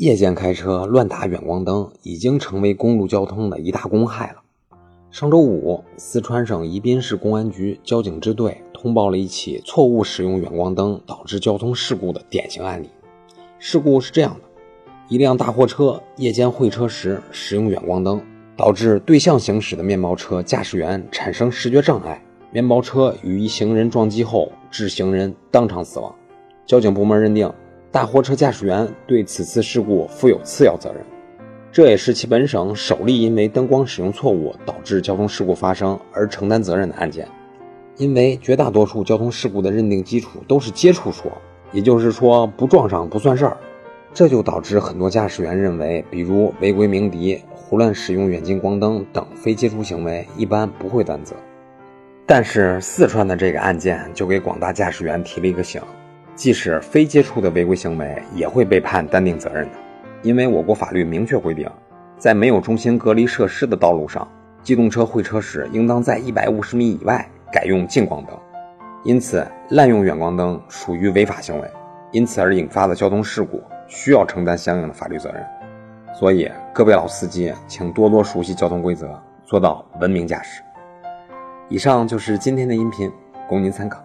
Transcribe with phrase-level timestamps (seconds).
[0.00, 4.36] 夜间开车乱打远光灯，已经成为公路交通的一大公害了。
[5.10, 12.88] 上周五，四川省宜宾市公安局交警支队通报了一起错误使用远光灯导致交通事故的典型案例。
[13.58, 14.40] 事故是这样的：
[15.10, 18.22] 一辆大货车夜间会车时使用远光灯，
[18.56, 26.14] 导致对向行驶的面包车驾驶员产生视觉障碍，面包车与一行人撞击后，致行人当场死亡。
[26.64, 27.52] 交警部门认定。
[27.92, 31.04] 大货车驾驶员对此次事故负有次要责任，
[31.72, 37.26] 这也是其本省首例因为灯光使用错误导致交通事故发生而承担责任的案件。
[37.96, 41.32] 因为绝大多数交通事故的认定基础都是接触说，
[41.72, 43.56] 也就是说不撞上不算事儿，
[44.14, 51.34] 这就导致很多驾驶员认为，比如违规鸣笛、胡乱使用远近光灯等非接触行为，一般不会担责。
[52.24, 55.82] 但是四川的这个案件就给广大驾驶员提了一个醒。
[56.40, 59.72] 即使非接触的违规行为，也会被判担定责任的，
[60.22, 61.70] 因为我国法律明确规定，
[62.16, 64.26] 在没有中心隔离设施的道路上，
[64.62, 68.34] 机动车会车时，应当在一百五十米以外改用近光灯。
[69.04, 71.70] 因此，滥用远光灯属于违法行为，
[72.10, 75.44] 因此而引发的交通事故需要承担相应的法律责任。
[76.14, 79.06] 所以，各位老司机，请多多熟悉交通规则，
[79.44, 80.62] 做到文明驾驶。
[81.68, 83.12] 以上就是今天的音频，
[83.46, 84.02] 供您参考。